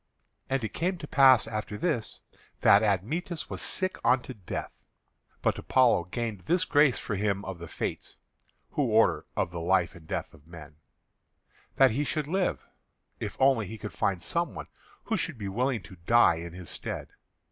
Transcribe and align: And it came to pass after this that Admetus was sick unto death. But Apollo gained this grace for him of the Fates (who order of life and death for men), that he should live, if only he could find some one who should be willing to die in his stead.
And 0.49 0.63
it 0.63 0.73
came 0.73 0.97
to 0.97 1.07
pass 1.07 1.45
after 1.45 1.77
this 1.77 2.21
that 2.61 2.81
Admetus 2.81 3.51
was 3.51 3.61
sick 3.61 3.99
unto 4.03 4.33
death. 4.33 4.71
But 5.43 5.59
Apollo 5.59 6.05
gained 6.05 6.39
this 6.47 6.65
grace 6.65 6.97
for 6.97 7.15
him 7.15 7.45
of 7.45 7.59
the 7.59 7.67
Fates 7.67 8.17
(who 8.71 8.81
order 8.83 9.27
of 9.37 9.53
life 9.53 9.93
and 9.93 10.07
death 10.07 10.29
for 10.31 10.41
men), 10.43 10.77
that 11.75 11.91
he 11.91 12.03
should 12.03 12.25
live, 12.25 12.65
if 13.19 13.37
only 13.39 13.67
he 13.67 13.77
could 13.77 13.93
find 13.93 14.23
some 14.23 14.55
one 14.55 14.65
who 15.03 15.17
should 15.17 15.37
be 15.37 15.47
willing 15.47 15.83
to 15.83 15.95
die 16.07 16.37
in 16.37 16.53
his 16.53 16.71
stead. 16.71 17.09